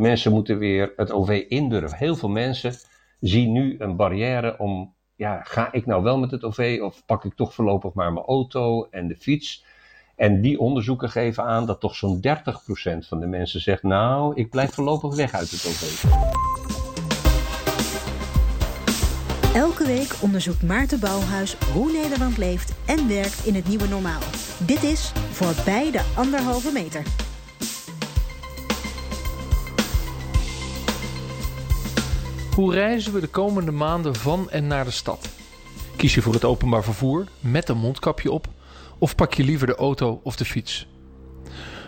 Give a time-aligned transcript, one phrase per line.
[0.00, 1.98] mensen moeten weer het OV indurven.
[1.98, 2.74] Heel veel mensen
[3.20, 7.24] zien nu een barrière om, ja, ga ik nou wel met het OV of pak
[7.24, 9.64] ik toch voorlopig maar mijn auto en de fiets?
[10.16, 12.20] En die onderzoeken geven aan dat toch zo'n 30%
[13.06, 16.04] van de mensen zegt, nou, ik blijf voorlopig weg uit het OV.
[19.54, 24.20] Elke week onderzoekt Maarten Bouwhuis hoe Nederland leeft en werkt in het nieuwe normaal.
[24.66, 27.29] Dit is Voorbij de Anderhalve Meter.
[32.60, 35.28] Hoe reizen we de komende maanden van en naar de stad?
[35.96, 38.46] Kies je voor het openbaar vervoer met een mondkapje op
[38.98, 40.86] of pak je liever de auto of de fiets?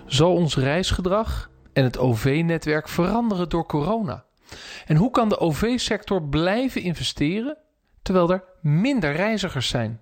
[0.06, 4.24] Zal ons reisgedrag en het OV-netwerk veranderen door corona?
[4.86, 7.56] En hoe kan de OV-sector blijven investeren
[8.02, 10.00] terwijl er minder reizigers zijn?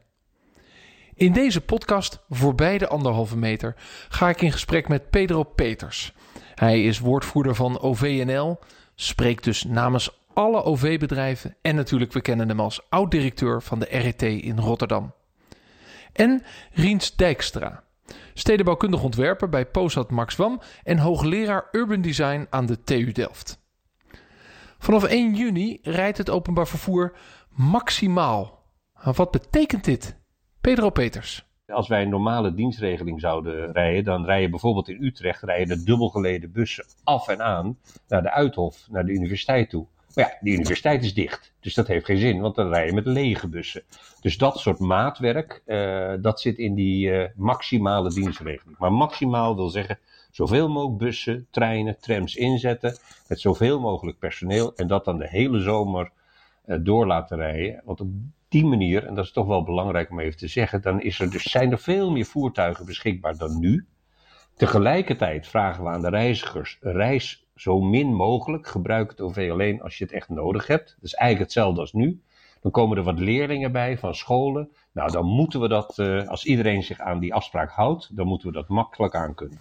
[1.14, 3.74] In deze podcast Voorbij de anderhalve meter
[4.08, 6.12] ga ik in gesprek met Pedro Peters.
[6.54, 8.58] Hij is woordvoerder van OVNL,
[8.94, 14.22] spreekt dus namens alle OV-bedrijven en natuurlijk we kennen hem als oud-directeur van de RET
[14.22, 15.12] in Rotterdam.
[16.12, 17.82] En Riens Dijkstra,
[18.34, 23.58] stedenbouwkundig ontwerper bij POSAT Max Wam en hoogleraar Urban Design aan de TU Delft.
[24.78, 27.12] Vanaf 1 juni rijdt het openbaar vervoer
[27.50, 28.64] maximaal.
[29.02, 30.18] Wat betekent dit?
[30.60, 31.48] Pedro Peters.
[31.66, 36.52] Als wij een normale dienstregeling zouden rijden, dan rijden bijvoorbeeld in Utrecht rijden de dubbelgeleden
[36.52, 39.86] bussen af en aan naar de Uithof, naar de universiteit toe.
[40.14, 41.52] Maar ja, die universiteit is dicht.
[41.60, 43.82] Dus dat heeft geen zin, want dan rij je met lege bussen.
[44.20, 48.78] Dus dat soort maatwerk, uh, dat zit in die uh, maximale dienstregeling.
[48.78, 49.98] Maar maximaal wil zeggen
[50.30, 52.96] zoveel mogelijk bussen, treinen, trams inzetten.
[53.28, 54.74] Met zoveel mogelijk personeel.
[54.74, 56.10] En dat dan de hele zomer
[56.66, 57.82] uh, door laten rijden.
[57.84, 58.08] Want op
[58.48, 61.30] die manier, en dat is toch wel belangrijk om even te zeggen, dan is er
[61.30, 63.86] dus, zijn er veel meer voertuigen beschikbaar dan nu.
[64.60, 68.66] Tegelijkertijd vragen we aan de reizigers: reis zo min mogelijk.
[68.66, 70.86] Gebruik het OV alleen als je het echt nodig hebt.
[70.86, 72.22] Dat is eigenlijk hetzelfde als nu.
[72.60, 74.70] Dan komen er wat leerlingen bij van scholen.
[74.92, 78.48] Nou, dan moeten we dat, uh, als iedereen zich aan die afspraak houdt, dan moeten
[78.48, 79.58] we dat makkelijk aan kunnen.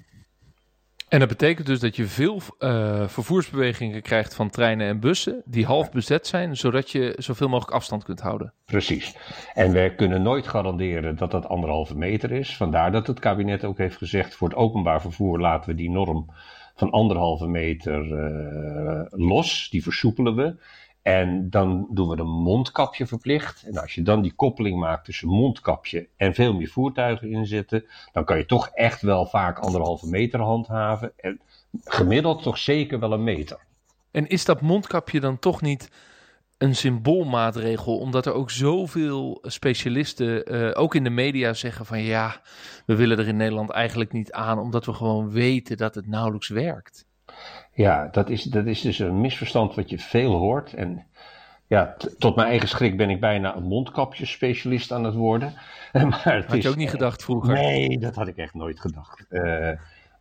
[1.10, 5.66] En dat betekent dus dat je veel uh, vervoersbewegingen krijgt van treinen en bussen die
[5.66, 8.54] half bezet zijn, zodat je zoveel mogelijk afstand kunt houden.
[8.66, 9.16] Precies.
[9.54, 12.56] En we kunnen nooit garanderen dat dat anderhalve meter is.
[12.58, 16.32] Vandaar dat het kabinet ook heeft gezegd: voor het openbaar vervoer laten we die norm
[16.76, 19.68] van anderhalve meter uh, los.
[19.70, 20.56] Die versoepelen we.
[21.02, 23.64] En dan doen we een mondkapje verplicht.
[23.64, 28.26] En als je dan die koppeling maakt tussen mondkapje en veel meer voertuigen inzetten, dan
[28.26, 31.12] kan je toch echt wel vaak anderhalve meter handhaven.
[31.16, 31.40] En
[31.84, 33.60] gemiddeld toch zeker wel een meter.
[34.12, 35.90] En is dat mondkapje dan toch niet
[36.58, 42.42] een symboolmaatregel, omdat er ook zoveel specialisten, uh, ook in de media, zeggen van ja,
[42.86, 46.48] we willen er in Nederland eigenlijk niet aan, omdat we gewoon weten dat het nauwelijks
[46.48, 47.06] werkt.
[47.74, 50.74] Ja, dat is, dat is dus een misverstand wat je veel hoort.
[50.74, 51.06] En
[51.68, 55.54] ja, tot mijn eigen schrik ben ik bijna een mondkapjesspecialist aan het worden.
[56.10, 57.54] maar het had je ook niet gedacht vroeger?
[57.54, 59.26] Nee, dat had ik echt nooit gedacht.
[59.30, 59.72] Uh,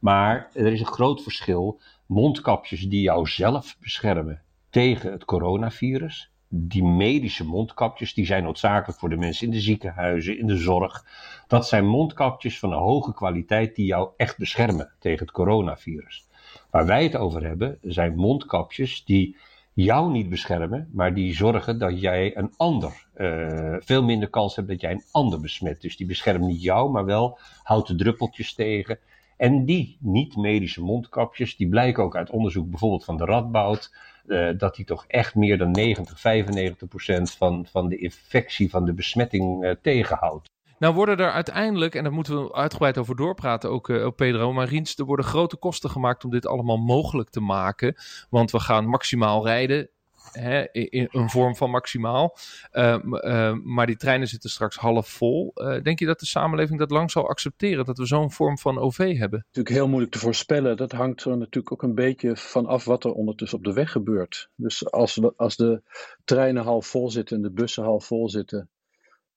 [0.00, 1.80] maar er is een groot verschil.
[2.06, 6.32] Mondkapjes die jou zelf beschermen tegen het coronavirus.
[6.48, 11.04] Die medische mondkapjes, die zijn noodzakelijk voor de mensen in de ziekenhuizen, in de zorg.
[11.46, 16.27] Dat zijn mondkapjes van een hoge kwaliteit die jou echt beschermen tegen het coronavirus.
[16.70, 19.36] Waar wij het over hebben, zijn mondkapjes die
[19.72, 24.68] jou niet beschermen, maar die zorgen dat jij een ander, uh, veel minder kans hebt
[24.68, 25.80] dat jij een ander besmet.
[25.80, 28.98] Dus die beschermen niet jou, maar wel houdt de druppeltjes tegen.
[29.36, 33.94] En die niet-medische mondkapjes, die blijken ook uit onderzoek bijvoorbeeld van de Radboud,
[34.26, 38.84] uh, dat die toch echt meer dan 90, 95 procent van, van de infectie, van
[38.84, 40.48] de besmetting uh, tegenhoudt.
[40.78, 44.68] Nou worden er uiteindelijk, en daar moeten we uitgebreid over doorpraten, ook uh, Pedro, maar
[44.68, 47.94] Riens, er worden grote kosten gemaakt om dit allemaal mogelijk te maken.
[48.30, 49.88] Want we gaan maximaal rijden,
[50.32, 52.36] hè, in een vorm van maximaal.
[52.72, 55.52] Uh, uh, maar die treinen zitten straks half vol.
[55.82, 59.18] denk je dat de samenleving dat lang zal accepteren, dat we zo'n vorm van OV
[59.18, 59.44] hebben?
[59.46, 60.76] Natuurlijk heel moeilijk te voorspellen.
[60.76, 63.92] Dat hangt er natuurlijk ook een beetje van af wat er ondertussen op de weg
[63.92, 64.48] gebeurt.
[64.54, 65.82] Dus als, als de
[66.24, 68.68] treinen half vol zitten en de bussen half vol zitten,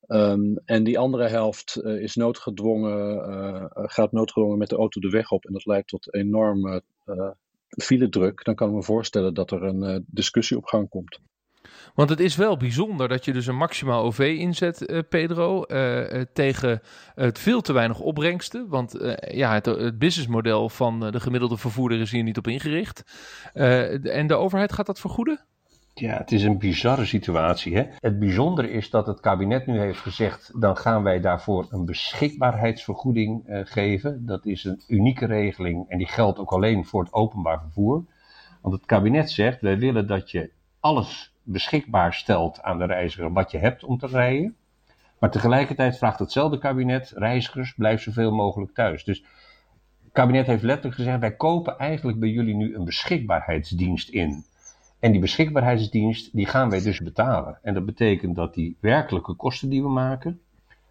[0.07, 5.09] Um, en die andere helft uh, is noodgedwongen, uh, gaat noodgedwongen met de auto de
[5.09, 7.29] weg op en dat leidt tot enorme uh,
[7.67, 8.43] filedruk.
[8.43, 11.19] Dan kan ik me voorstellen dat er een discussie op gang komt.
[11.93, 15.65] Want het is wel bijzonder dat je dus een maximaal OV inzet, Pedro,
[16.33, 16.81] tegen
[17.15, 18.67] het veel te weinig opbrengsten.
[18.67, 23.03] Want ja, het, het businessmodel van de gemiddelde vervoerder is hier niet op ingericht.
[23.53, 25.45] en de overheid gaat dat vergoeden?
[25.93, 27.75] Ja, het is een bizarre situatie.
[27.75, 27.85] Hè?
[27.99, 33.49] Het bijzondere is dat het kabinet nu heeft gezegd: dan gaan wij daarvoor een beschikbaarheidsvergoeding
[33.49, 34.25] uh, geven.
[34.25, 38.03] Dat is een unieke regeling en die geldt ook alleen voor het openbaar vervoer.
[38.61, 43.51] Want het kabinet zegt, wij willen dat je alles beschikbaar stelt aan de reiziger wat
[43.51, 44.55] je hebt om te rijden.
[45.19, 49.03] Maar tegelijkertijd vraagt hetzelfde kabinet, reizigers, blijf zoveel mogelijk thuis.
[49.03, 49.23] Dus
[50.03, 54.45] het kabinet heeft letterlijk gezegd, wij kopen eigenlijk bij jullie nu een beschikbaarheidsdienst in.
[55.01, 57.59] En die beschikbaarheidsdienst, die gaan wij dus betalen.
[57.61, 60.41] En dat betekent dat die werkelijke kosten die we maken,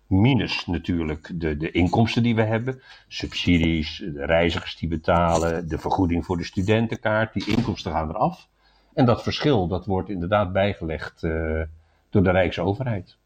[0.07, 6.25] minus natuurlijk de, de inkomsten die we hebben, subsidies, de reizigers die betalen, de vergoeding
[6.25, 8.49] voor de studentenkaart, die inkomsten gaan eraf.
[8.95, 11.63] En dat verschil, dat wordt inderdaad bijgelegd uh,
[12.11, 13.17] door de Rijksoverheid.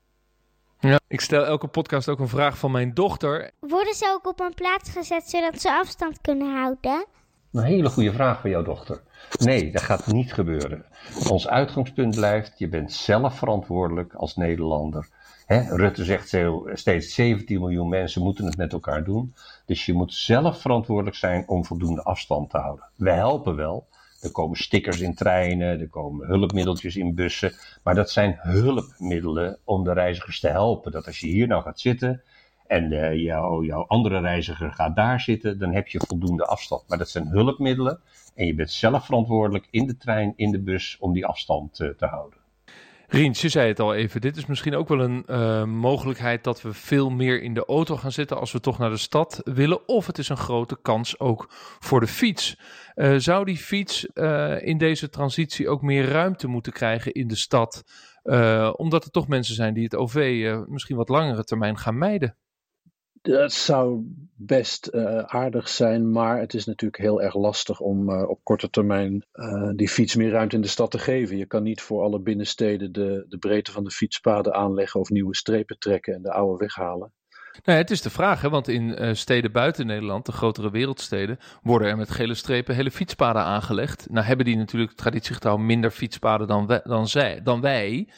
[0.80, 3.50] Ja, ik stel elke podcast ook een vraag van mijn dochter.
[3.60, 7.06] Worden ze ook op een plaats gezet zodat ze afstand kunnen houden?
[7.54, 9.00] Een hele goede vraag van jouw dochter.
[9.38, 10.84] Nee, dat gaat niet gebeuren.
[11.28, 15.08] Ons uitgangspunt blijft, je bent zelf verantwoordelijk als Nederlander.
[15.68, 16.36] Rutte zegt
[16.72, 19.34] steeds 17 miljoen mensen moeten het met elkaar doen.
[19.66, 22.84] Dus je moet zelf verantwoordelijk zijn om voldoende afstand te houden.
[22.96, 23.86] We helpen wel.
[24.20, 27.52] Er komen stickers in treinen, er komen hulpmiddeltjes in bussen.
[27.82, 30.92] Maar dat zijn hulpmiddelen om de reizigers te helpen.
[30.92, 32.22] Dat als je hier nou gaat zitten
[32.66, 36.82] en uh, jouw andere reiziger gaat daar zitten, dan heb je voldoende afstand.
[36.88, 38.00] Maar dat zijn hulpmiddelen
[38.34, 41.88] en je bent zelf verantwoordelijk in de trein, in de bus, om die afstand uh,
[41.88, 42.38] te houden.
[43.06, 44.20] Riens, je zei het al even.
[44.20, 47.96] Dit is misschien ook wel een uh, mogelijkheid dat we veel meer in de auto
[47.96, 49.88] gaan zitten als we toch naar de stad willen.
[49.88, 51.46] Of het is een grote kans ook
[51.78, 52.58] voor de fiets.
[53.16, 54.04] Zou die fiets
[54.58, 57.84] in deze transitie ook meer ruimte moeten krijgen in de stad?
[58.76, 62.36] omdat er toch mensen zijn die het OV misschien wat langere termijn gaan mijden.
[63.24, 64.02] Dat zou
[64.36, 68.70] best uh, aardig zijn, maar het is natuurlijk heel erg lastig om uh, op korte
[68.70, 71.36] termijn uh, die fiets meer ruimte in de stad te geven.
[71.36, 75.36] Je kan niet voor alle binnensteden de, de breedte van de fietspaden aanleggen of nieuwe
[75.36, 77.12] strepen trekken en de oude weghalen.
[77.64, 78.48] Nou, het is de vraag, hè?
[78.48, 83.42] want in steden buiten Nederland, de grotere wereldsteden, worden er met gele strepen hele fietspaden
[83.42, 84.06] aangelegd.
[84.10, 88.08] Nou hebben die natuurlijk traditiegetrouw minder fietspaden dan, we, dan, zij, dan wij.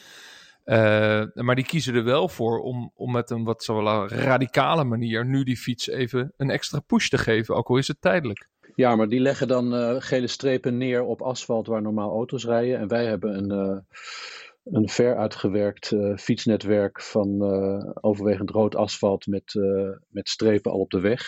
[0.67, 3.67] Uh, maar die kiezen er wel voor om, om met een wat
[4.07, 8.01] radicale manier nu die fiets even een extra push te geven, ook al is het
[8.01, 8.49] tijdelijk.
[8.75, 12.79] Ja, maar die leggen dan uh, gele strepen neer op asfalt waar normaal auto's rijden.
[12.79, 13.79] En wij hebben een, uh,
[14.65, 17.43] een ver uitgewerkt fietsnetwerk van
[18.01, 19.55] overwegend rood asfalt met,
[20.09, 21.23] met strepen al op de weg.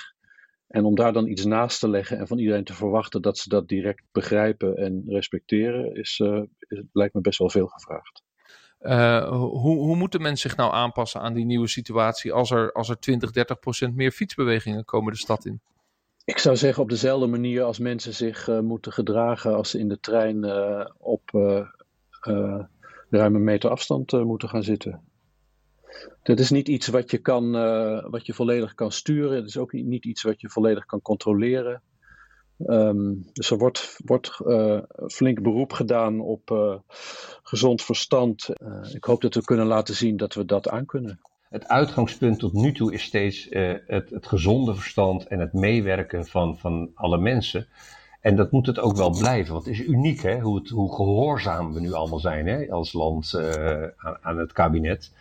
[0.67, 3.49] En om daar dan iets naast te leggen en van iedereen te verwachten dat ze
[3.49, 6.23] dat direct begrijpen en respecteren, is,
[6.59, 8.27] is lijkt me best wel veel gevraagd.
[8.81, 12.89] Uh, hoe, hoe moeten mensen zich nou aanpassen aan die nieuwe situatie als er, als
[12.89, 15.61] er 20, 30 procent meer fietsbewegingen komen de stad in?
[16.25, 19.89] Ik zou zeggen op dezelfde manier als mensen zich uh, moeten gedragen als ze in
[19.89, 21.31] de trein uh, op
[23.11, 25.03] ruim een meter afstand moeten gaan zitten.
[26.23, 27.53] Dat is niet iets wat je, kan,
[28.11, 29.37] wat je volledig kan sturen.
[29.37, 31.83] Het is ook niet iets wat je volledig kan controleren.
[32.67, 36.75] Um, dus er wordt, wordt uh, flink beroep gedaan op uh,
[37.43, 38.49] gezond verstand.
[38.63, 41.21] Uh, ik hoop dat we kunnen laten zien dat we dat aankunnen.
[41.49, 46.59] Het uitgangspunt tot nu toe is steeds het, het, gezonde verstand en het meewerken van,
[46.59, 47.67] van alle mensen.
[48.21, 50.95] En dat moet het ook wel blijven, want het is uniek hè, hoe, het, hoe
[50.95, 53.35] gehoorzaam we nu allemaal zijn hè, als land
[53.97, 55.13] aan, aan het kabinet.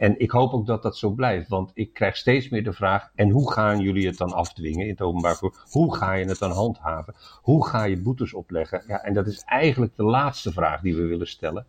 [0.00, 3.10] En ik hoop ook dat dat zo blijft, want ik krijg steeds meer de vraag:
[3.14, 5.38] en hoe gaan jullie het dan afdwingen in het openbaar?
[5.70, 7.14] Hoe ga je het dan handhaven?
[7.42, 8.84] Hoe ga je boetes opleggen?
[8.86, 11.66] Ja, en dat is eigenlijk de laatste vraag die we willen stellen.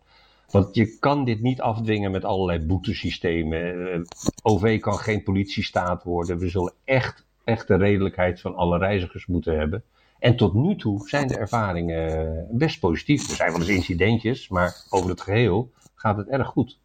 [0.50, 3.92] Want je kan dit niet afdwingen met allerlei boetesystemen.
[3.92, 4.00] Eh,
[4.42, 6.38] OV kan geen politiestaat worden.
[6.38, 9.82] We zullen echt, echt de redelijkheid van alle reizigers moeten hebben.
[10.18, 13.30] En tot nu toe zijn de ervaringen best positief.
[13.30, 16.80] Er zijn wel eens incidentjes, maar over het geheel gaat het erg goed.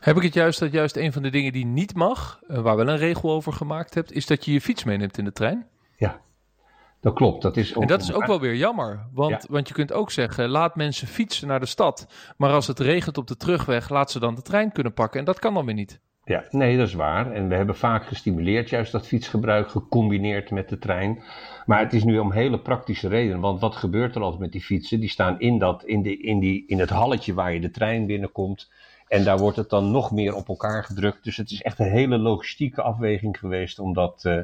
[0.00, 2.76] Heb ik het juist dat juist een van de dingen die niet mag, uh, waar
[2.76, 5.66] wel een regel over gemaakt hebt, is dat je je fiets meeneemt in de trein?
[5.96, 6.20] Ja,
[7.00, 7.42] dat klopt.
[7.42, 9.48] Dat is ook en dat is ook wel weer jammer, want, ja.
[9.48, 13.18] want je kunt ook zeggen, laat mensen fietsen naar de stad, maar als het regent
[13.18, 15.74] op de terugweg, laat ze dan de trein kunnen pakken en dat kan dan weer
[15.74, 16.00] niet.
[16.28, 17.32] Ja, nee, dat is waar.
[17.32, 21.22] En we hebben vaak gestimuleerd juist dat fietsgebruik gecombineerd met de trein.
[21.66, 23.40] Maar het is nu om hele praktische redenen.
[23.40, 25.00] Want wat gebeurt er altijd met die fietsen?
[25.00, 28.06] Die staan in, dat, in, de, in, die, in het halletje waar je de trein
[28.06, 28.70] binnenkomt.
[29.08, 31.24] En daar wordt het dan nog meer op elkaar gedrukt.
[31.24, 34.40] Dus het is echt een hele logistieke afweging geweest om dat uh,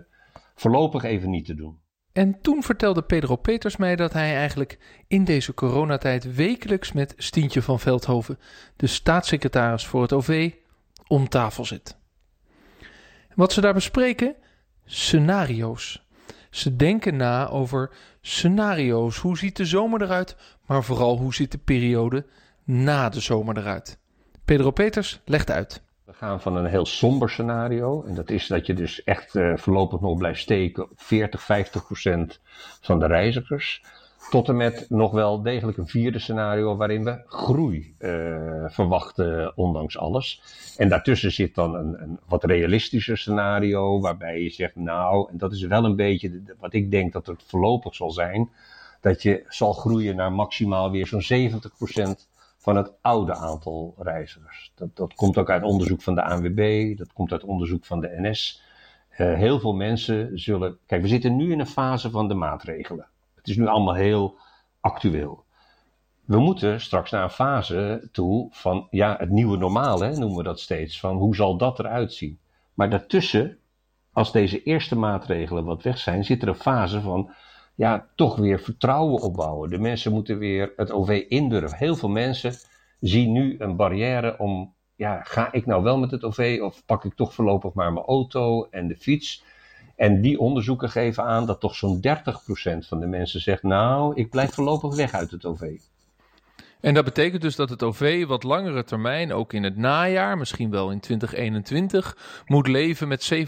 [0.54, 1.80] voorlopig even niet te doen.
[2.12, 4.78] En toen vertelde Pedro Peters mij dat hij eigenlijk
[5.08, 8.38] in deze coronatijd wekelijks met Stientje van Veldhoven,
[8.76, 10.52] de staatssecretaris voor het OV,
[11.06, 11.96] om tafel zit.
[13.34, 14.34] Wat ze daar bespreken?
[14.84, 16.06] Scenario's.
[16.50, 17.90] Ze denken na over
[18.20, 19.16] scenario's.
[19.16, 20.36] Hoe ziet de zomer eruit?
[20.66, 22.26] Maar vooral hoe ziet de periode
[22.64, 23.98] na de zomer eruit?
[24.52, 25.82] Pedro Peters legt uit.
[26.04, 28.04] We gaan van een heel somber scenario.
[28.04, 31.86] En dat is dat je dus echt uh, voorlopig nog blijft steken op 40, 50
[31.86, 32.40] procent
[32.80, 33.84] van de reizigers.
[34.30, 38.10] tot en met nog wel degelijk een vierde scenario waarin we groei uh,
[38.68, 40.42] verwachten, ondanks alles.
[40.76, 45.52] En daartussen zit dan een, een, wat realistischer scenario waarbij je zegt, nou, en dat
[45.52, 48.50] is wel een beetje wat ik denk dat het voorlopig zal zijn,
[49.00, 51.50] dat je zal groeien naar maximaal weer zo'n
[52.22, 52.31] 70%
[52.62, 54.72] van het oude aantal reizigers.
[54.74, 58.14] Dat, dat komt ook uit onderzoek van de ANWB, dat komt uit onderzoek van de
[58.20, 58.62] NS.
[59.10, 60.78] Uh, heel veel mensen zullen.
[60.86, 63.06] Kijk, we zitten nu in een fase van de maatregelen.
[63.34, 64.38] Het is nu allemaal heel
[64.80, 65.44] actueel.
[66.24, 70.42] We moeten straks naar een fase toe van ja, het nieuwe normaal, hè, noemen we
[70.42, 71.00] dat steeds.
[71.00, 72.38] Van hoe zal dat eruit zien?
[72.74, 73.58] Maar daartussen,
[74.12, 77.32] als deze eerste maatregelen wat weg zijn, zit er een fase van
[77.74, 79.70] ja, toch weer vertrouwen opbouwen.
[79.70, 81.78] De mensen moeten weer het OV indurven.
[81.78, 82.54] Heel veel mensen
[83.00, 87.04] zien nu een barrière om, ja, ga ik nou wel met het OV of pak
[87.04, 89.44] ik toch voorlopig maar mijn auto en de fiets?
[89.96, 92.00] En die onderzoeken geven aan dat toch zo'n 30%
[92.78, 95.78] van de mensen zegt, nou, ik blijf voorlopig weg uit het OV.
[96.82, 100.70] En dat betekent dus dat het OV wat langere termijn, ook in het najaar, misschien
[100.70, 103.38] wel in 2021, moet leven met 70%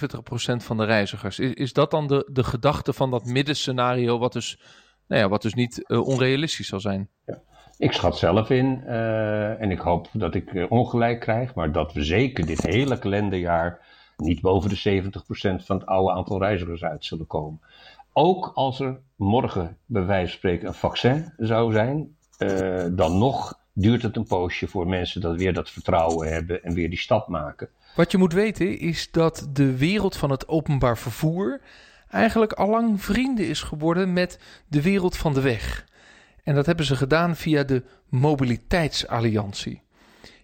[0.57, 1.39] van de reizigers.
[1.39, 4.61] Is, is dat dan de, de gedachte van dat middenscenario, wat dus,
[5.07, 7.09] nou ja, wat dus niet uh, onrealistisch zal zijn?
[7.27, 7.39] Ja.
[7.79, 11.93] Ik schat zelf in, uh, en ik hoop dat ik uh, ongelijk krijg, maar dat
[11.93, 13.87] we zeker dit hele kalenderjaar
[14.17, 17.61] niet boven de 70% van het oude aantal reizigers uit zullen komen.
[18.13, 23.59] Ook als er morgen bij wijze van spreken een vaccin zou zijn, uh, dan nog
[23.73, 27.29] duurt het een poosje voor mensen dat weer dat vertrouwen hebben en weer die stap
[27.29, 27.69] maken.
[27.97, 31.61] Wat je moet weten is dat de wereld van het openbaar vervoer
[32.09, 34.39] eigenlijk allang vrienden is geworden met
[34.69, 35.87] de wereld van de weg.
[36.43, 39.83] En dat hebben ze gedaan via de Mobiliteitsalliantie.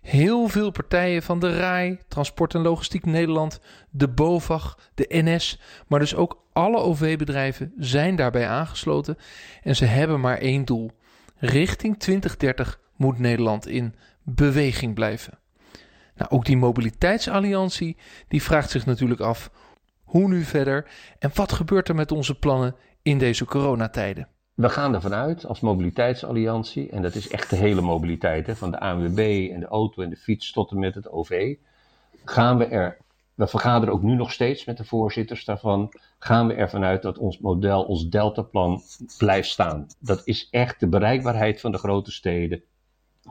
[0.00, 5.98] Heel veel partijen van de RAI, Transport en Logistiek Nederland, de BOVAG, de NS, maar
[5.98, 9.18] dus ook alle OV-bedrijven zijn daarbij aangesloten
[9.62, 10.90] en ze hebben maar één doel.
[11.40, 15.38] Richting 2030 moet Nederland in beweging blijven.
[16.14, 17.96] Nou, ook die mobiliteitsalliantie
[18.28, 19.50] die vraagt zich natuurlijk af
[20.04, 20.86] hoe nu verder
[21.18, 24.28] en wat gebeurt er met onze plannen in deze coronatijden.
[24.54, 28.70] We gaan ervan uit als mobiliteitsalliantie, en dat is echt de hele mobiliteit, hè, van
[28.70, 31.56] de ANWB en de auto en de fiets tot en met het OV,
[32.24, 32.98] gaan we er,
[33.40, 37.18] we vergaderen ook nu nog steeds met de voorzitters daarvan, gaan we ervan uit dat
[37.18, 38.82] ons model, ons deltaplan
[39.18, 39.86] blijft staan.
[39.98, 42.62] Dat is echt de bereikbaarheid van de grote steden,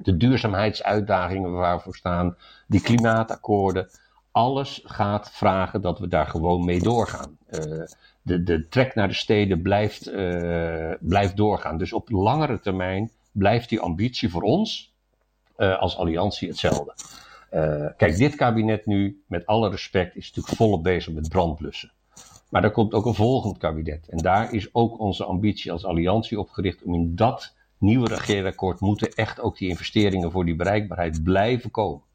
[0.02, 2.36] de duurzaamheidsuitdagingen waar we voor staan,
[2.68, 3.90] die klimaatakkoorden,
[4.32, 7.38] alles gaat vragen dat we daar gewoon mee doorgaan.
[7.50, 7.84] Uh,
[8.22, 11.78] de, de trek naar de steden blijft, uh, blijft doorgaan.
[11.78, 14.94] Dus op langere termijn blijft die ambitie voor ons
[15.58, 16.94] uh, als alliantie hetzelfde.
[17.54, 21.92] Uh, kijk, dit kabinet nu, met alle respect, is natuurlijk volop bezig met brandblussen.
[22.50, 24.08] Maar er komt ook een volgend kabinet.
[24.10, 28.80] En daar is ook onze ambitie als alliantie op gericht om in dat nieuwe regeerakkoord
[28.80, 32.08] moeten echt ook die investeringen voor die bereikbaarheid blijven komen.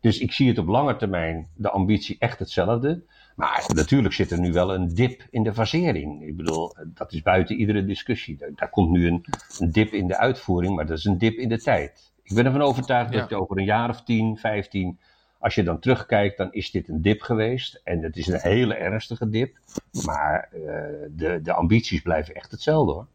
[0.00, 3.04] Dus ik zie het op lange termijn, de ambitie echt hetzelfde.
[3.36, 6.22] Maar natuurlijk zit er nu wel een dip in de fasering.
[6.22, 8.38] Ik bedoel, dat is buiten iedere discussie.
[8.54, 9.24] Daar, komt nu een,
[9.58, 12.11] een, dip in de uitvoering, maar dat is een dip in de tijd.
[12.22, 13.20] Ik ben ervan overtuigd ja.
[13.20, 14.98] dat je over een jaar of 10, 15,
[15.38, 17.80] als je dan terugkijkt, dan is dit een dip geweest.
[17.84, 19.58] En het is een hele ernstige dip.
[20.04, 20.62] Maar uh,
[21.10, 23.06] de, de ambities blijven echt hetzelfde hoor.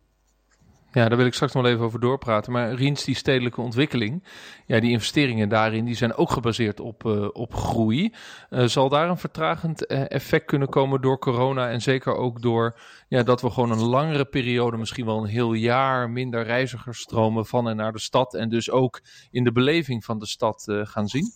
[0.91, 2.51] Ja, daar wil ik straks nog even over doorpraten.
[2.51, 4.24] Maar Riens, die stedelijke ontwikkeling,
[4.65, 8.13] ja, die investeringen daarin, die zijn ook gebaseerd op, uh, op groei.
[8.50, 12.79] Uh, zal daar een vertragend uh, effect kunnen komen door corona en zeker ook door
[13.08, 17.46] ja, dat we gewoon een langere periode, misschien wel een heel jaar, minder reizigers stromen
[17.46, 19.01] van en naar de stad en dus ook
[19.32, 21.32] in de beleving van de stad gaan zien?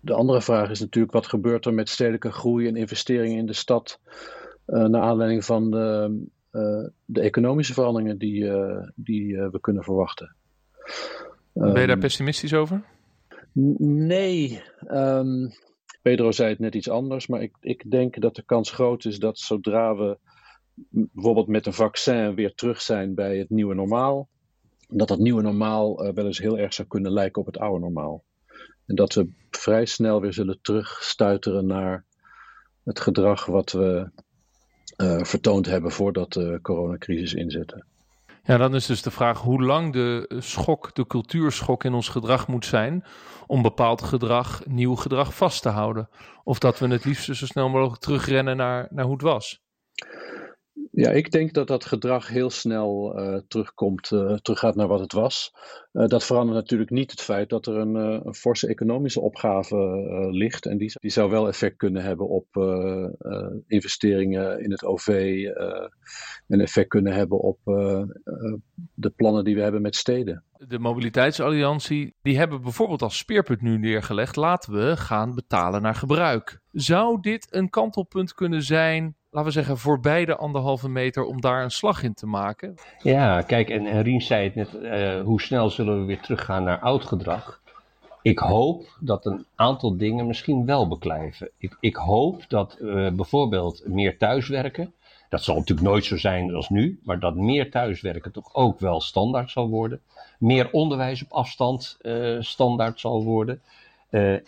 [0.00, 3.52] De andere vraag is natuurlijk wat gebeurt er met stedelijke groei en investeringen in de
[3.52, 4.00] stad
[4.66, 6.18] naar aanleiding van de
[7.04, 10.34] de economische veranderingen die, uh, die uh, we kunnen verwachten.
[11.52, 12.84] Ben je daar um, pessimistisch over?
[13.52, 14.62] Nee.
[14.88, 15.52] Um,
[16.02, 19.18] Pedro zei het net iets anders, maar ik, ik denk dat de kans groot is
[19.18, 20.18] dat zodra we
[20.88, 24.28] bijvoorbeeld met een vaccin weer terug zijn bij het nieuwe normaal,
[24.88, 28.24] dat dat nieuwe normaal wel eens heel erg zou kunnen lijken op het oude normaal.
[28.86, 32.04] En dat we vrij snel weer zullen terugstuiteren naar
[32.84, 34.10] het gedrag wat we
[35.22, 37.84] vertoond hebben voordat de coronacrisis inzette.
[38.44, 42.46] Ja, dan is dus de vraag hoe lang de schok, de cultuurschok in ons gedrag
[42.48, 43.04] moet zijn
[43.46, 46.08] om bepaald gedrag, nieuw gedrag vast te houden.
[46.44, 49.63] Of dat we het liefst zo snel mogelijk terugrennen naar, naar hoe het was.
[50.90, 55.12] Ja, ik denk dat dat gedrag heel snel uh, terugkomt, uh, teruggaat naar wat het
[55.12, 55.52] was.
[55.92, 59.76] Uh, dat verandert natuurlijk niet het feit dat er een, een forse economische opgave
[60.30, 60.66] ligt.
[60.66, 62.46] En die, die zou wel effect kunnen hebben op
[63.66, 65.06] investeringen in het OV.
[66.46, 67.58] en effect kunnen hebben op
[68.94, 70.44] de plannen die we hebben met steden.
[70.52, 76.60] De Mobiliteitsalliantie, die hebben bijvoorbeeld als speerpunt nu neergelegd: laten we gaan betalen naar gebruik.
[76.72, 81.62] Zou dit een kantelpunt kunnen zijn laten we zeggen, voorbij de anderhalve meter om daar
[81.62, 82.74] een slag in te maken.
[83.02, 86.64] Ja, kijk, en, en Rien zei het net, uh, hoe snel zullen we weer teruggaan
[86.64, 87.60] naar oud gedrag?
[88.22, 91.50] Ik hoop dat een aantal dingen misschien wel beklijven.
[91.58, 94.94] Ik, ik hoop dat uh, bijvoorbeeld meer thuiswerken,
[95.28, 99.00] dat zal natuurlijk nooit zo zijn als nu, maar dat meer thuiswerken toch ook wel
[99.00, 100.00] standaard zal worden.
[100.38, 103.62] Meer onderwijs op afstand uh, standaard zal worden.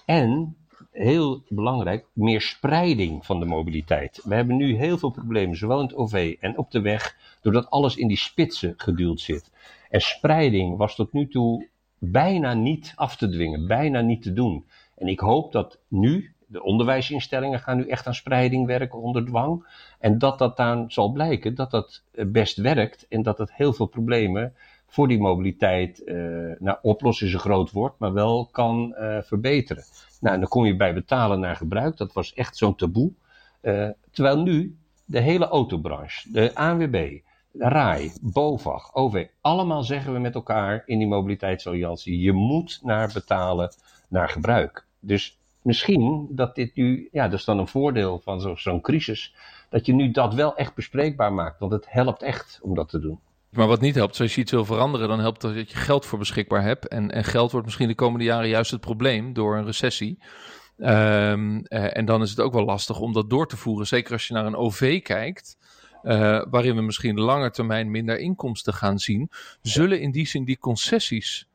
[0.07, 0.57] en
[0.97, 4.21] heel belangrijk, meer spreiding van de mobiliteit.
[4.25, 7.71] We hebben nu heel veel problemen, zowel in het OV en op de weg, doordat
[7.71, 9.51] alles in die spitsen geduwd zit.
[9.91, 14.65] En spreiding was tot nu toe bijna niet af te dwingen, bijna niet te doen.
[14.95, 19.67] En ik hoop dat nu, de onderwijsinstellingen gaan nu echt aan spreiding werken onder dwang.
[19.99, 23.87] En dat dat dan zal blijken dat dat best werkt en dat het heel veel
[23.87, 24.55] problemen
[24.87, 26.17] voor die mobiliteit, uh,
[26.59, 29.85] nou oplossen is een groot woord, maar wel kan uh, verbeteren.
[30.21, 31.97] Nou, en dan kom je bij betalen naar gebruik.
[31.97, 33.13] Dat was echt zo'n taboe.
[33.63, 37.19] Uh, terwijl nu de hele autobranche, de ANWB,
[37.51, 43.11] de RAI, BOVAG, OV, allemaal zeggen we met elkaar in die mobiliteitsalliantie, je moet naar
[43.13, 43.75] betalen
[44.09, 44.87] naar gebruik.
[45.01, 49.35] Dus misschien dat dit nu, ja, dat is dan een voordeel van zo'n zo crisis,
[49.69, 51.59] dat je nu dat wel echt bespreekbaar maakt.
[51.59, 53.21] Want het helpt echt om dat te doen.
[53.51, 56.19] Maar wat niet helpt, als je iets wil veranderen, dan helpt dat je geld voor
[56.19, 56.89] beschikbaar hebt.
[56.89, 60.19] En, en geld wordt misschien de komende jaren juist het probleem door een recessie.
[60.79, 63.87] Um, en dan is het ook wel lastig om dat door te voeren.
[63.87, 65.57] Zeker als je naar een OV kijkt,
[66.03, 69.31] uh, waarin we misschien langer termijn minder inkomsten gaan zien.
[69.63, 71.49] Zullen in die zin die concessies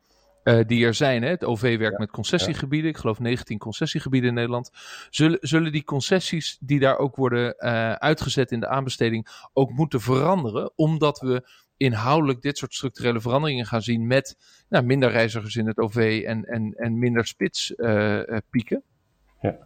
[0.43, 1.23] uh, die er zijn.
[1.23, 1.29] Hè?
[1.29, 2.89] Het OV werkt met concessiegebieden.
[2.89, 4.71] Ik geloof 19 concessiegebieden in Nederland.
[5.09, 10.01] Zullen, zullen die concessies die daar ook worden uh, uitgezet in de aanbesteding ook moeten
[10.01, 10.71] veranderen?
[10.75, 11.49] Omdat we
[11.81, 14.37] inhoudelijk dit soort structurele veranderingen gaan zien met
[14.69, 18.83] nou, minder reizigers in het OV en, en, en minder spitspieken?
[19.41, 19.57] Uh, ja.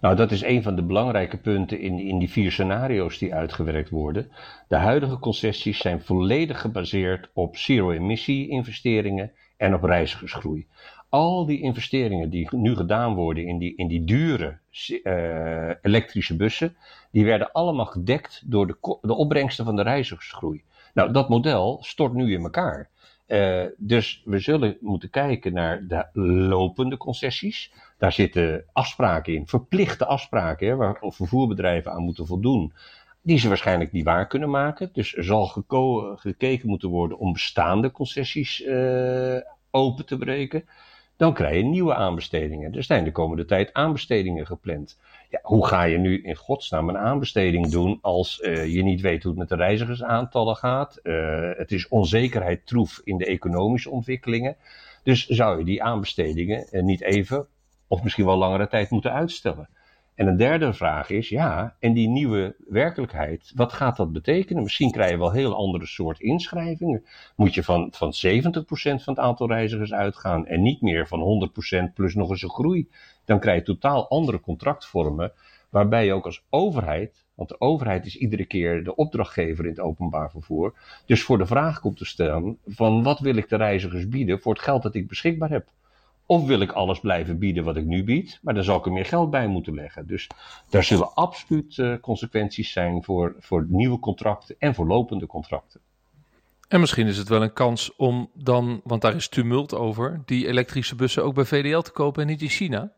[0.00, 3.90] Nou, dat is een van de belangrijke punten in, in die vier scenario's die uitgewerkt
[3.90, 4.30] worden.
[4.68, 10.66] De huidige concessies zijn volledig gebaseerd op zero-emissie investeringen en op reizigersgroei.
[11.08, 14.58] Al die investeringen die nu gedaan worden in die, in die dure
[14.88, 16.76] uh, elektrische bussen,
[17.10, 20.62] die werden allemaal gedekt door de, de opbrengsten van de reizigersgroei.
[20.92, 22.90] Nou, dat model stort nu in elkaar.
[23.26, 27.72] Uh, dus we zullen moeten kijken naar de lopende concessies.
[27.98, 32.72] Daar zitten afspraken in, verplichte afspraken, waar vervoerbedrijven aan moeten voldoen,
[33.22, 34.90] die ze waarschijnlijk niet waar kunnen maken.
[34.92, 35.46] Dus er zal
[36.16, 39.36] gekeken moeten worden om bestaande concessies uh,
[39.70, 40.64] open te breken.
[41.16, 42.74] Dan krijg je nieuwe aanbestedingen.
[42.74, 44.98] Er zijn de komende tijd aanbestedingen gepland.
[45.30, 49.22] Ja, hoe ga je nu in godsnaam een aanbesteding doen als uh, je niet weet
[49.22, 51.00] hoe het met de reizigersaantallen gaat?
[51.02, 54.56] Uh, het is onzekerheid troef in de economische ontwikkelingen.
[55.02, 57.46] Dus zou je die aanbestedingen uh, niet even
[57.86, 59.68] of misschien wel langere tijd moeten uitstellen?
[60.22, 64.62] En een derde vraag is, ja, en die nieuwe werkelijkheid, wat gaat dat betekenen?
[64.62, 67.04] Misschien krijg je wel heel andere soort inschrijvingen.
[67.36, 71.50] Moet je van, van 70% van het aantal reizigers uitgaan en niet meer van
[71.90, 72.88] 100% plus nog eens een groei?
[73.24, 75.32] Dan krijg je totaal andere contractvormen,
[75.70, 79.80] waarbij je ook als overheid, want de overheid is iedere keer de opdrachtgever in het
[79.80, 80.74] openbaar vervoer,
[81.06, 84.52] dus voor de vraag komt te stellen van wat wil ik de reizigers bieden voor
[84.52, 85.68] het geld dat ik beschikbaar heb?
[86.32, 88.92] Of wil ik alles blijven bieden wat ik nu bied, maar dan zal ik er
[88.92, 90.06] meer geld bij moeten leggen.
[90.06, 90.26] Dus
[90.70, 95.80] daar zullen absoluut uh, consequenties zijn voor, voor nieuwe contracten en voor lopende contracten.
[96.68, 100.46] En misschien is het wel een kans om dan, want daar is tumult over, die
[100.46, 102.92] elektrische bussen ook bij VDL te kopen en niet in China.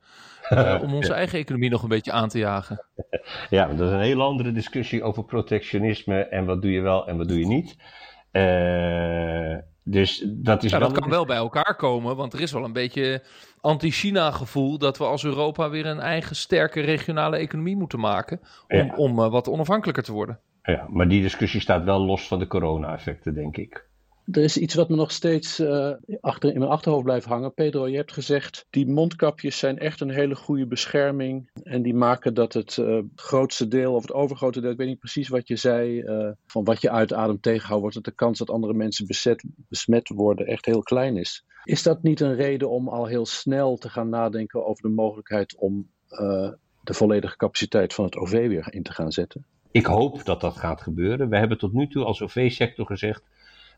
[0.51, 2.85] Uh, om onze eigen economie nog een beetje aan te jagen.
[3.51, 7.17] Ja, dat is een hele andere discussie over protectionisme en wat doe je wel en
[7.17, 7.77] wat doe je niet.
[8.33, 12.53] Uh, dus dat is ja, wel dat kan wel bij elkaar komen, want er is
[12.53, 13.23] wel een beetje
[13.61, 18.77] anti-China gevoel dat we als Europa weer een eigen sterke regionale economie moeten maken om,
[18.77, 18.95] ja.
[18.97, 20.39] om uh, wat onafhankelijker te worden.
[20.63, 23.87] Ja, maar die discussie staat wel los van de corona-effecten, denk ik.
[24.33, 27.55] Er is iets wat me nog steeds uh, achter, in mijn achterhoofd blijft hangen.
[27.55, 31.51] Pedro, je hebt gezegd, die mondkapjes zijn echt een hele goede bescherming.
[31.63, 34.99] En die maken dat het uh, grootste deel, of het overgrote deel, ik weet niet
[34.99, 38.51] precies wat je zei, uh, van wat je uitademt tegenhoudt, wordt dat de kans dat
[38.51, 41.45] andere mensen bezet, besmet worden echt heel klein is.
[41.65, 45.57] Is dat niet een reden om al heel snel te gaan nadenken over de mogelijkheid
[45.59, 45.89] om
[46.85, 49.45] de volledige capaciteit van het OV weer in te gaan zetten?
[49.71, 51.29] Ik hoop dat dat gaat gebeuren.
[51.29, 53.23] We hebben tot nu toe als OV-sector gezegd,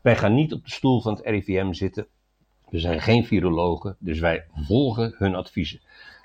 [0.07, 2.07] wij gaan niet op de stoel van het RIVM zitten.
[2.69, 5.79] We zijn geen virologen, dus wij volgen hun adviezen.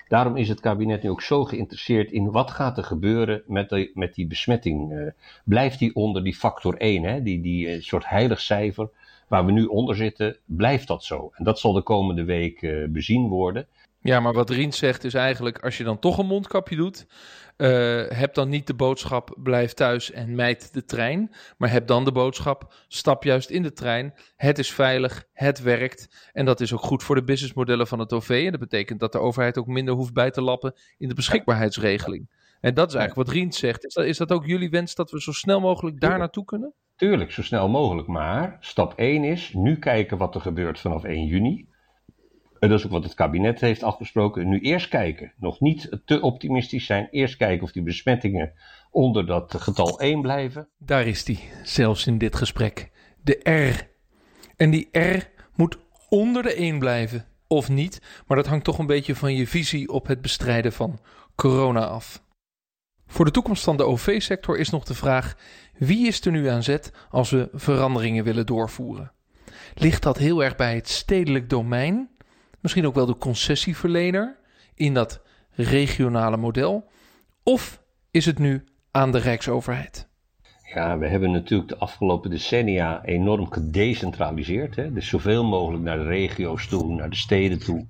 [0.07, 3.91] Daarom is het kabinet nu ook zo geïnteresseerd in wat gaat er gebeuren met, de,
[3.93, 4.91] met die besmetting.
[4.91, 5.07] Uh,
[5.45, 7.23] blijft die onder die factor 1, hè?
[7.23, 8.89] die, die uh, soort heilig cijfer
[9.27, 11.31] waar we nu onder zitten, blijft dat zo?
[11.33, 13.67] En dat zal de komende week uh, bezien worden.
[14.03, 17.05] Ja, maar wat Rien zegt is eigenlijk, als je dan toch een mondkapje doet,
[17.57, 21.31] uh, heb dan niet de boodschap blijf thuis en mijd de trein.
[21.57, 24.13] Maar heb dan de boodschap stap juist in de trein.
[24.35, 26.29] Het is veilig, het werkt.
[26.33, 28.43] En dat is ook goed voor de businessmodellen van het OV.
[28.45, 32.29] En dat betekent dat de overheid ook minder hoeft bij te lappen in de beschikbaarheidsregeling.
[32.61, 33.85] En dat is eigenlijk wat Rien zegt.
[33.85, 36.73] Is dat, is dat ook jullie wens dat we zo snel mogelijk daar naartoe kunnen?
[36.95, 38.07] Tuurlijk, zo snel mogelijk.
[38.07, 41.67] Maar stap 1 is nu kijken wat er gebeurt vanaf 1 juni.
[42.63, 44.49] En dat is ook wat het kabinet heeft afgesproken.
[44.49, 45.33] Nu eerst kijken.
[45.37, 47.07] Nog niet te optimistisch zijn.
[47.11, 48.53] Eerst kijken of die besmettingen
[48.91, 50.67] onder dat getal 1 blijven.
[50.77, 52.91] Daar is die, zelfs in dit gesprek.
[53.21, 53.87] De R.
[54.55, 55.77] En die R moet
[56.09, 57.25] onder de 1 blijven.
[57.47, 60.99] Of niet, maar dat hangt toch een beetje van je visie op het bestrijden van
[61.35, 62.23] corona af.
[63.07, 65.37] Voor de toekomst van de OV-sector is nog de vraag:
[65.77, 69.11] wie is er nu aan zet als we veranderingen willen doorvoeren?
[69.73, 72.09] Ligt dat heel erg bij het stedelijk domein?
[72.63, 74.35] Misschien ook wel de concessieverlener
[74.75, 75.21] in dat
[75.51, 76.89] regionale model?
[77.43, 80.07] Of is het nu aan de Rijksoverheid?
[80.73, 84.75] Ja, we hebben natuurlijk de afgelopen decennia enorm gedecentraliseerd.
[84.75, 84.93] Hè?
[84.93, 87.85] Dus zoveel mogelijk naar de regio's toe, naar de steden toe.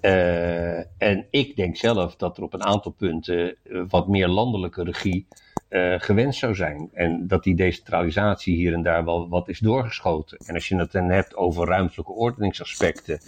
[0.00, 4.82] Uh, en ik denk zelf dat er op een aantal punten uh, wat meer landelijke
[4.82, 5.26] regie
[5.70, 6.90] uh, gewenst zou zijn.
[6.92, 10.38] En dat die decentralisatie hier en daar wel wat is doorgeschoten.
[10.38, 13.20] En als je het dan hebt over ruimtelijke ordeningsaspecten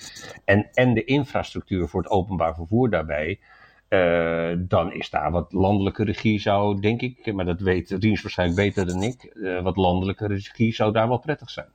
[0.44, 3.40] en, en de infrastructuur voor het openbaar vervoer daarbij.
[3.88, 8.60] Uh, dan is daar wat landelijke regie zou, denk ik, maar dat weet Riens waarschijnlijk
[8.60, 11.68] beter dan ik, uh, wat landelijke regie zou daar wel prettig zijn.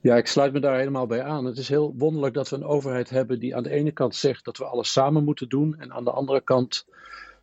[0.00, 1.44] Ja, ik sluit me daar helemaal bij aan.
[1.44, 4.44] Het is heel wonderlijk dat we een overheid hebben die aan de ene kant zegt
[4.44, 6.86] dat we alles samen moeten doen en aan de andere kant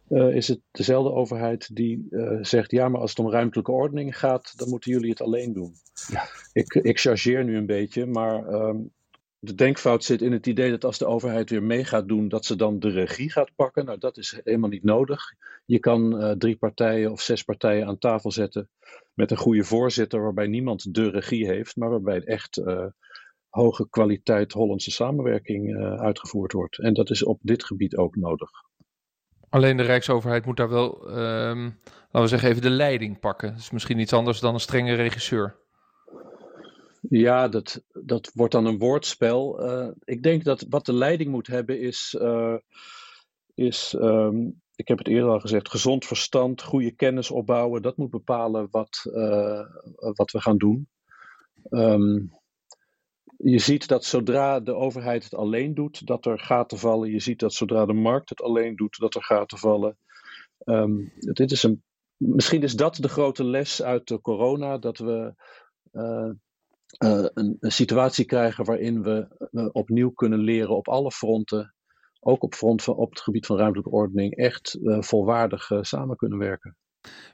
[0.10, 4.17] uh, is het dezelfde overheid die uh, zegt: ja, maar als het om ruimtelijke ordening
[4.17, 5.74] gaat, dan moeten jullie het alleen doen.
[6.08, 6.28] Ja.
[6.54, 8.91] Ik, ik chargeer nu een beetje, maar um,
[9.39, 12.45] de denkfout zit in het idee dat als de overheid weer mee gaat doen, dat
[12.45, 13.86] ze dan de regie gaat pakken.
[13.86, 15.22] Nou, dat is helemaal niet nodig.
[15.65, 18.69] Je kan uh, drie partijen of zes partijen aan tafel zetten
[19.13, 22.62] met een goede voorzitter, waarbij niemand de regie heeft, maar waarbij echt
[23.50, 26.80] hoge kwaliteit Hollandse samenwerking uitgevoerd wordt.
[26.80, 28.50] En dat is op dit gebied ook nodig.
[29.50, 33.50] Alleen de Rijksoverheid moet daar wel, um, laten we zeggen, even de leiding pakken.
[33.50, 35.56] Dat is misschien iets anders dan een strenge regisseur.
[37.10, 39.66] Ja, dat, dat wordt dan een woordspel.
[39.66, 42.56] Uh, ik denk dat wat de leiding moet hebben is, uh,
[43.56, 47.82] is um, ik heb het eerder al gezegd, gezond verstand, goede kennis opbouwen.
[47.82, 50.88] Dat moet bepalen wat, uh, wat we gaan doen.
[51.70, 52.38] Um,
[53.43, 57.12] je ziet dat zodra de overheid het alleen doet, dat er gaten vallen.
[57.12, 59.97] Je ziet dat zodra de markt het alleen doet, dat er gaten vallen.
[60.63, 61.84] Um, dit is een,
[62.17, 65.34] misschien is dat de grote les uit de corona, dat we
[65.91, 66.30] uh,
[67.04, 69.28] uh, een, situatie krijgen waarin we
[69.71, 71.73] opnieuw kunnen leren op alle fronten,
[72.19, 76.78] ook op, front van, op het gebied van ruimtelijke ordening, echt volwaardig samen kunnen werken.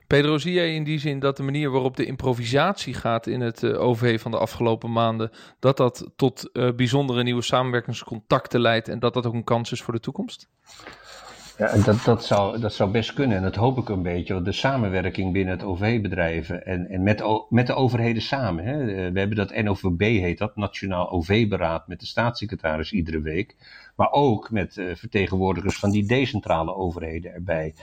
[0.06, 3.62] Pedro, zie jij in die zin dat de manier waarop de improvisatie gaat in het
[3.62, 8.98] uh, OV van de afgelopen maanden, dat dat tot uh, bijzondere nieuwe samenwerkingscontacten leidt en
[8.98, 10.48] dat dat ook een kans is voor de toekomst?
[11.58, 14.42] Ja, dat, dat, zou, dat zou best kunnen en dat hoop ik een beetje.
[14.42, 18.64] De samenwerking binnen het OV-bedrijven en, en met, met de overheden samen.
[18.64, 18.80] Hè.
[18.80, 23.56] Eh, we hebben dat NOVB heet dat, Nationaal OV-beraad met de staatssecretaris iedere week.
[23.96, 27.74] Maar ook met vertegenwoordigers van die decentrale overheden erbij.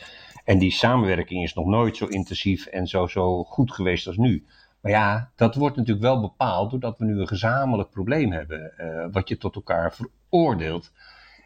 [0.44, 4.46] En die samenwerking is nog nooit zo intensief en zo, zo goed geweest als nu.
[4.82, 9.06] Maar ja, dat wordt natuurlijk wel bepaald doordat we nu een gezamenlijk probleem hebben, uh,
[9.12, 10.92] wat je tot elkaar veroordeelt.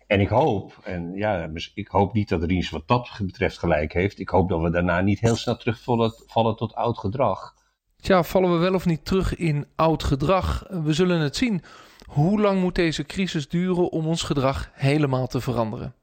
[0.08, 4.20] En ik hoop, en ja, ik hoop niet dat Riens wat dat betreft gelijk heeft.
[4.20, 7.54] Ik hoop dat we daarna niet heel snel terugvallen vallen tot oud gedrag.
[8.00, 10.66] Tja, vallen we wel of niet terug in oud gedrag?
[10.70, 11.64] We zullen het zien.
[12.06, 15.96] Hoe lang moet deze crisis duren om ons gedrag helemaal te veranderen?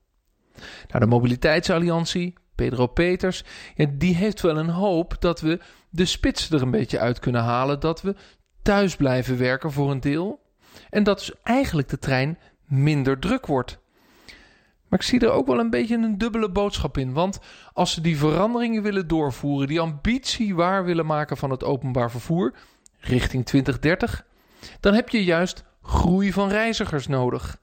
[0.89, 6.51] Nou, de Mobiliteitsalliantie, Pedro Peters, ja, die heeft wel een hoop dat we de spits
[6.51, 7.81] er een beetje uit kunnen halen.
[7.81, 8.15] Dat we
[8.63, 10.43] thuis blijven werken voor een deel.
[10.91, 13.79] En dat dus eigenlijk de trein minder druk wordt.
[14.89, 17.13] Maar ik zie er ook wel een beetje een dubbele boodschap in.
[17.13, 17.39] Want
[17.73, 22.55] als ze die veranderingen willen doorvoeren, die ambitie waar willen maken van het openbaar vervoer
[22.99, 24.27] richting 2030,
[24.81, 27.59] dan heb je juist groei van reizigers nodig.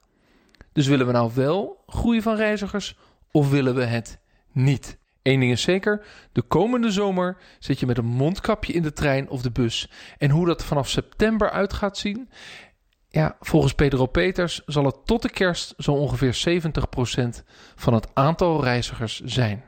[0.72, 2.96] Dus willen we nou wel groei van reizigers
[3.30, 4.18] of willen we het
[4.52, 4.98] niet?
[5.22, 9.28] Eén ding is zeker, de komende zomer zit je met een mondkapje in de trein
[9.28, 9.90] of de bus.
[10.18, 12.28] En hoe dat vanaf september uit gaat zien,
[13.08, 18.62] ja, volgens Pedro Peters zal het tot de kerst zo ongeveer 70% van het aantal
[18.62, 19.64] reizigers zijn.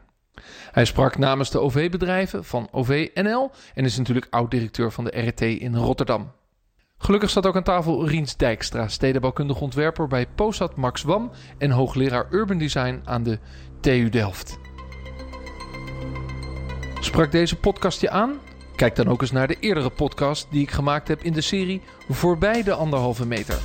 [0.70, 5.76] Hij sprak namens de OV-bedrijven van OV-NL en is natuurlijk oud-directeur van de RT in
[5.76, 6.32] Rotterdam.
[6.98, 12.26] Gelukkig staat ook aan tafel Riens Dijkstra, stedenbouwkundig ontwerper bij Posat Max Wam en hoogleraar
[12.30, 13.38] Urban Design aan de
[13.80, 14.63] TU Delft.
[17.04, 18.40] Sprak deze podcast je aan?
[18.76, 21.80] Kijk dan ook eens naar de eerdere podcast die ik gemaakt heb in de serie
[22.08, 23.58] Voorbij de anderhalve meter.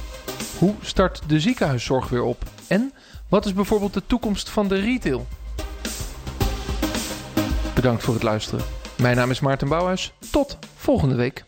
[0.58, 2.44] Hoe start de ziekenhuiszorg weer op?
[2.68, 2.94] En
[3.30, 5.28] wat is bijvoorbeeld de toekomst van de retail?
[7.76, 8.66] Bedankt voor het luisteren.
[8.98, 10.14] Mijn naam is Maarten Bouwhuis.
[10.32, 11.44] Tot volgende week.